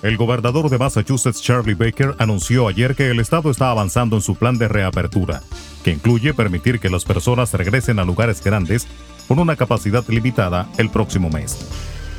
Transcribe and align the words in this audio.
El 0.04 0.16
gobernador 0.16 0.70
de 0.70 0.78
Massachusetts, 0.78 1.42
Charlie 1.42 1.74
Baker, 1.74 2.14
anunció 2.20 2.68
ayer 2.68 2.94
que 2.94 3.10
el 3.10 3.18
estado 3.18 3.50
está 3.50 3.72
avanzando 3.72 4.14
en 4.14 4.22
su 4.22 4.36
plan 4.36 4.56
de 4.56 4.68
reapertura, 4.68 5.42
que 5.82 5.90
incluye 5.90 6.32
permitir 6.32 6.78
que 6.78 6.90
las 6.90 7.04
personas 7.04 7.52
regresen 7.54 7.98
a 7.98 8.04
lugares 8.04 8.40
grandes 8.44 8.86
con 9.26 9.40
una 9.40 9.56
capacidad 9.56 10.04
limitada 10.06 10.68
el 10.78 10.90
próximo 10.90 11.28
mes. 11.28 11.58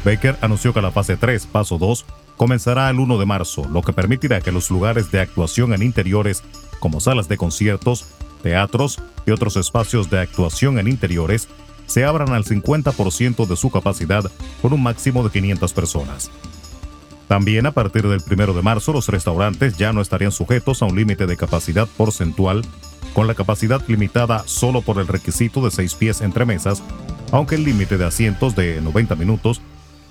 Baker 0.03 0.37
anunció 0.41 0.73
que 0.73 0.81
la 0.81 0.91
fase 0.91 1.15
3, 1.15 1.45
paso 1.45 1.77
2, 1.77 2.05
comenzará 2.37 2.89
el 2.89 2.99
1 2.99 3.17
de 3.17 3.25
marzo, 3.25 3.67
lo 3.67 3.81
que 3.81 3.93
permitirá 3.93 4.39
que 4.41 4.51
los 4.51 4.69
lugares 4.69 5.11
de 5.11 5.19
actuación 5.19 5.73
en 5.73 5.83
interiores, 5.83 6.43
como 6.79 7.01
salas 7.01 7.27
de 7.27 7.37
conciertos, 7.37 8.05
teatros 8.43 9.01
y 9.25 9.31
otros 9.31 9.57
espacios 9.57 10.09
de 10.09 10.19
actuación 10.19 10.79
en 10.79 10.87
interiores, 10.87 11.49
se 11.87 12.05
abran 12.05 12.33
al 12.33 12.45
50% 12.45 13.47
de 13.47 13.55
su 13.55 13.71
capacidad 13.71 14.23
con 14.61 14.73
un 14.73 14.83
máximo 14.83 15.23
de 15.23 15.31
500 15.31 15.73
personas. 15.73 16.29
También 17.27 17.65
a 17.65 17.71
partir 17.71 18.07
del 18.07 18.21
1 18.29 18.53
de 18.53 18.61
marzo 18.61 18.93
los 18.93 19.07
restaurantes 19.07 19.77
ya 19.77 19.91
no 19.91 20.01
estarían 20.01 20.31
sujetos 20.31 20.81
a 20.81 20.85
un 20.85 20.95
límite 20.95 21.25
de 21.25 21.35
capacidad 21.35 21.87
porcentual, 21.97 22.63
con 23.13 23.27
la 23.27 23.33
capacidad 23.33 23.81
limitada 23.87 24.43
solo 24.45 24.81
por 24.81 24.99
el 24.99 25.07
requisito 25.07 25.63
de 25.63 25.71
6 25.71 25.95
pies 25.95 26.21
entre 26.21 26.45
mesas, 26.45 26.83
aunque 27.31 27.55
el 27.55 27.63
límite 27.63 27.97
de 27.97 28.05
asientos 28.05 28.55
de 28.55 28.79
90 28.79 29.15
minutos 29.15 29.61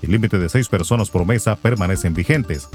el 0.01 0.11
límite 0.11 0.37
de 0.37 0.49
6 0.49 0.67
personas 0.69 1.09
por 1.09 1.25
mesa 1.25 1.55
permanecen 1.55 2.13
vigentes. 2.13 2.69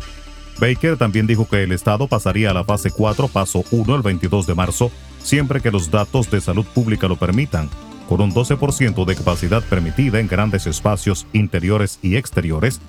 Baker 0.60 0.96
también 0.96 1.26
dijo 1.26 1.48
que 1.48 1.62
el 1.62 1.72
Estado 1.72 2.06
pasaría 2.06 2.50
a 2.50 2.54
la 2.54 2.64
fase 2.64 2.90
4, 2.90 3.28
paso 3.28 3.64
1, 3.70 3.96
el 3.96 4.02
22 4.02 4.46
de 4.46 4.54
marzo, 4.54 4.90
siempre 5.22 5.60
que 5.60 5.70
los 5.70 5.90
datos 5.90 6.30
de 6.30 6.40
salud 6.40 6.66
pública 6.66 7.08
lo 7.08 7.16
permitan, 7.16 7.68
con 8.08 8.20
un 8.20 8.32
12% 8.32 9.04
de 9.04 9.16
capacidad 9.16 9.62
permitida 9.64 10.20
en 10.20 10.28
grandes 10.28 10.66
espacios 10.66 11.26
interiores 11.32 11.98
y 12.02 12.16
exteriores, 12.16 12.80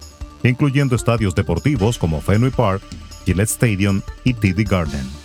incluyendo 0.43 0.95
estadios 0.95 1.35
deportivos 1.35 1.97
como 1.97 2.21
Fenway 2.21 2.51
Park, 2.51 2.83
Gillette 3.25 3.49
Stadium 3.49 4.01
y 4.23 4.33
TD 4.33 4.69
Garden. 4.69 5.22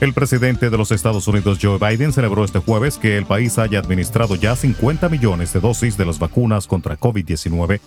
El 0.00 0.14
presidente 0.14 0.70
de 0.70 0.78
los 0.78 0.92
Estados 0.92 1.28
Unidos 1.28 1.58
Joe 1.60 1.78
Biden 1.78 2.14
celebró 2.14 2.42
este 2.42 2.58
jueves 2.58 2.96
que 2.96 3.18
el 3.18 3.26
país 3.26 3.58
haya 3.58 3.80
administrado 3.80 4.34
ya 4.34 4.56
50 4.56 5.10
millones 5.10 5.52
de 5.52 5.60
dosis 5.60 5.98
de 5.98 6.06
las 6.06 6.18
vacunas 6.18 6.66
contra 6.66 6.98
COVID-19, 6.98 7.80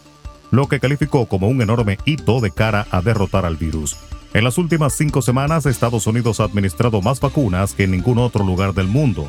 lo 0.52 0.68
que 0.68 0.80
calificó 0.80 1.26
como 1.26 1.48
un 1.48 1.64
enorme 1.64 1.98
hito 2.06 2.40
de 2.40 2.52
cara 2.52 2.86
a 2.92 3.02
derrotar 3.02 3.48
al 3.48 3.58
virus. 3.58 3.98
En 4.36 4.44
las 4.44 4.60
últimas 4.60 4.94
cinco 4.94 5.24
semanas, 5.24 5.66
Estados 5.66 6.06
Unidos 6.06 6.40
ha 6.40 6.44
administrado 6.44 7.02
más 7.02 7.20
vacunas 7.20 7.74
que 7.74 7.86
en 7.86 7.92
ningún 7.92 8.20
otro 8.20 8.46
lugar 8.46 8.76
del 8.76 8.88
mundo. 8.88 9.28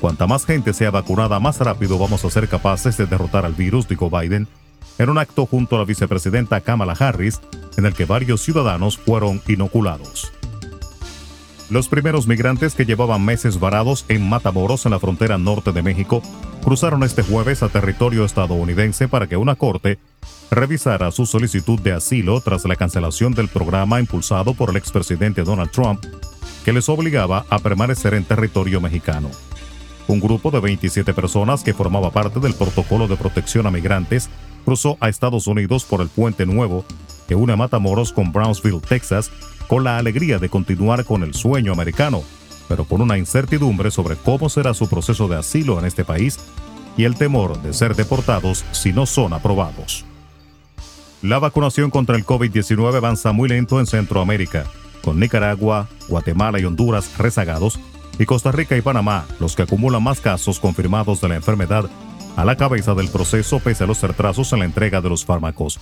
Cuanta 0.00 0.28
más 0.28 0.46
gente 0.46 0.72
sea 0.72 0.92
vacunada, 0.92 1.40
más 1.40 1.58
rápido 1.58 1.98
vamos 1.98 2.24
a 2.24 2.30
ser 2.30 2.46
capaces 2.46 2.96
de 2.96 3.06
derrotar 3.06 3.44
al 3.44 3.54
virus, 3.54 3.88
dijo 3.88 4.08
Biden, 4.08 4.46
en 4.98 5.10
un 5.10 5.18
acto 5.18 5.46
junto 5.46 5.74
a 5.74 5.80
la 5.80 5.84
vicepresidenta 5.84 6.60
Kamala 6.60 6.92
Harris, 6.92 7.40
en 7.76 7.86
el 7.86 7.94
que 7.94 8.04
varios 8.04 8.40
ciudadanos 8.40 8.98
fueron 8.98 9.42
inoculados. 9.48 10.30
Los 11.70 11.86
primeros 11.86 12.26
migrantes 12.26 12.74
que 12.74 12.84
llevaban 12.84 13.24
meses 13.24 13.60
varados 13.60 14.04
en 14.08 14.28
Matamoros, 14.28 14.86
en 14.86 14.90
la 14.90 14.98
frontera 14.98 15.38
norte 15.38 15.70
de 15.70 15.84
México, 15.84 16.20
cruzaron 16.64 17.04
este 17.04 17.22
jueves 17.22 17.62
a 17.62 17.68
territorio 17.68 18.24
estadounidense 18.24 19.06
para 19.06 19.28
que 19.28 19.36
una 19.36 19.54
corte 19.54 20.00
revisara 20.50 21.12
su 21.12 21.26
solicitud 21.26 21.78
de 21.78 21.92
asilo 21.92 22.40
tras 22.40 22.64
la 22.64 22.74
cancelación 22.74 23.34
del 23.34 23.46
programa 23.46 24.00
impulsado 24.00 24.52
por 24.52 24.70
el 24.70 24.76
expresidente 24.78 25.44
Donald 25.44 25.70
Trump, 25.70 26.04
que 26.64 26.72
les 26.72 26.88
obligaba 26.88 27.46
a 27.48 27.60
permanecer 27.60 28.14
en 28.14 28.24
territorio 28.24 28.80
mexicano. 28.80 29.30
Un 30.08 30.18
grupo 30.18 30.50
de 30.50 30.58
27 30.58 31.14
personas 31.14 31.62
que 31.62 31.72
formaba 31.72 32.10
parte 32.10 32.40
del 32.40 32.54
protocolo 32.54 33.06
de 33.06 33.16
protección 33.16 33.68
a 33.68 33.70
migrantes 33.70 34.28
cruzó 34.64 34.96
a 34.98 35.08
Estados 35.08 35.46
Unidos 35.46 35.84
por 35.84 36.00
el 36.00 36.08
puente 36.08 36.46
nuevo 36.46 36.84
que 37.30 37.36
une 37.36 37.54
Matamoros 37.54 38.12
con 38.12 38.32
Brownsville, 38.32 38.80
Texas, 38.80 39.30
con 39.68 39.84
la 39.84 39.98
alegría 39.98 40.40
de 40.40 40.48
continuar 40.48 41.04
con 41.04 41.22
el 41.22 41.32
sueño 41.32 41.72
americano, 41.72 42.24
pero 42.68 42.84
con 42.84 43.00
una 43.00 43.18
incertidumbre 43.18 43.92
sobre 43.92 44.16
cómo 44.16 44.48
será 44.48 44.74
su 44.74 44.88
proceso 44.88 45.28
de 45.28 45.36
asilo 45.36 45.78
en 45.78 45.84
este 45.84 46.04
país 46.04 46.40
y 46.96 47.04
el 47.04 47.14
temor 47.14 47.62
de 47.62 47.72
ser 47.72 47.94
deportados 47.94 48.64
si 48.72 48.92
no 48.92 49.06
son 49.06 49.32
aprobados. 49.32 50.04
La 51.22 51.38
vacunación 51.38 51.90
contra 51.90 52.16
el 52.16 52.26
COVID-19 52.26 52.96
avanza 52.96 53.30
muy 53.30 53.48
lento 53.48 53.78
en 53.78 53.86
Centroamérica, 53.86 54.64
con 55.00 55.20
Nicaragua, 55.20 55.86
Guatemala 56.08 56.58
y 56.58 56.64
Honduras 56.64 57.16
rezagados, 57.16 57.78
y 58.18 58.26
Costa 58.26 58.50
Rica 58.50 58.76
y 58.76 58.80
Panamá 58.80 59.24
los 59.38 59.54
que 59.54 59.62
acumulan 59.62 60.02
más 60.02 60.18
casos 60.18 60.58
confirmados 60.58 61.20
de 61.20 61.28
la 61.28 61.36
enfermedad 61.36 61.88
a 62.34 62.44
la 62.44 62.56
cabeza 62.56 62.96
del 62.96 63.06
proceso 63.06 63.60
pese 63.60 63.84
a 63.84 63.86
los 63.86 64.02
retrasos 64.02 64.52
en 64.52 64.58
la 64.58 64.64
entrega 64.64 65.00
de 65.00 65.10
los 65.10 65.24
fármacos. 65.24 65.78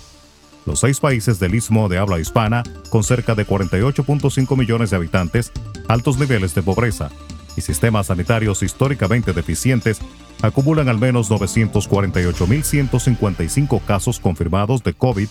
Los 0.68 0.80
seis 0.80 1.00
países 1.00 1.40
del 1.40 1.54
istmo 1.54 1.88
de 1.88 1.96
habla 1.96 2.20
hispana, 2.20 2.62
con 2.90 3.02
cerca 3.02 3.34
de 3.34 3.46
48.5 3.46 4.54
millones 4.54 4.90
de 4.90 4.96
habitantes, 4.96 5.50
altos 5.88 6.18
niveles 6.18 6.54
de 6.54 6.62
pobreza 6.62 7.08
y 7.56 7.62
sistemas 7.62 8.08
sanitarios 8.08 8.62
históricamente 8.62 9.32
deficientes, 9.32 9.98
acumulan 10.42 10.90
al 10.90 10.98
menos 10.98 11.30
948.155 11.30 13.82
casos 13.86 14.20
confirmados 14.20 14.84
de 14.84 14.92
COVID 14.92 15.28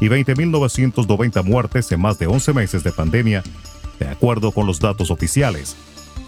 y 0.00 0.08
20.990 0.08 1.42
muertes 1.42 1.90
en 1.90 2.02
más 2.02 2.18
de 2.18 2.26
11 2.26 2.52
meses 2.52 2.84
de 2.84 2.92
pandemia, 2.92 3.42
de 3.98 4.08
acuerdo 4.08 4.52
con 4.52 4.66
los 4.66 4.78
datos 4.78 5.10
oficiales. 5.10 5.74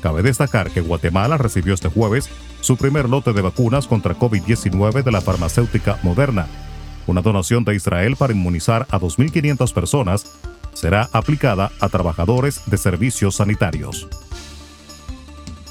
Cabe 0.00 0.22
destacar 0.22 0.70
que 0.70 0.80
Guatemala 0.80 1.36
recibió 1.36 1.74
este 1.74 1.90
jueves 1.90 2.30
su 2.62 2.78
primer 2.78 3.10
lote 3.10 3.34
de 3.34 3.42
vacunas 3.42 3.86
contra 3.86 4.18
COVID-19 4.18 5.02
de 5.02 5.12
la 5.12 5.20
farmacéutica 5.20 5.98
Moderna. 6.02 6.46
Una 7.08 7.22
donación 7.22 7.64
de 7.64 7.74
Israel 7.74 8.16
para 8.16 8.34
inmunizar 8.34 8.86
a 8.90 9.00
2.500 9.00 9.72
personas 9.72 10.26
será 10.74 11.08
aplicada 11.12 11.72
a 11.80 11.88
trabajadores 11.88 12.60
de 12.66 12.76
servicios 12.76 13.36
sanitarios. 13.36 14.06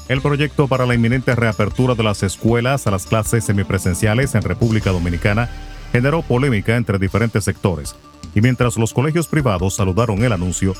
El 0.08 0.20
proyecto 0.20 0.66
para 0.66 0.84
la 0.84 0.96
inminente 0.96 1.36
reapertura 1.36 1.94
de 1.94 2.02
las 2.02 2.24
escuelas 2.24 2.88
a 2.88 2.90
las 2.90 3.06
clases 3.06 3.44
semipresenciales 3.44 4.34
en 4.34 4.42
República 4.42 4.90
Dominicana 4.90 5.48
generó 5.92 6.22
polémica 6.22 6.76
entre 6.76 6.98
diferentes 6.98 7.44
sectores, 7.44 7.94
y 8.34 8.40
mientras 8.40 8.76
los 8.76 8.92
colegios 8.92 9.28
privados 9.28 9.76
saludaron 9.76 10.24
el 10.24 10.32
anuncio, 10.32 10.74